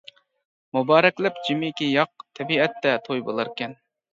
[0.77, 3.79] مۇبارەكلەپ جىمىكى ياق، تەبىئەتتە توي بولاركەن.